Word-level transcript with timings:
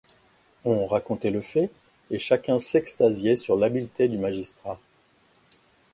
On 0.65 0.87
racontait 0.87 1.29
le 1.29 1.41
fait, 1.41 1.69
et 2.09 2.17
chacun 2.17 2.57
s'extasiait 2.57 3.35
sur 3.35 3.55
l'habileté 3.55 4.07
du 4.07 4.17
magistrat. 4.17 4.79